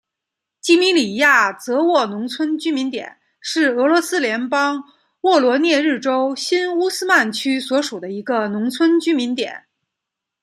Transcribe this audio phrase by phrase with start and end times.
[0.61, 4.83] 季米里亚泽沃农村居民点是俄罗斯联邦
[5.21, 9.65] 沃罗涅日州新乌斯曼区所属的一个农村居民点。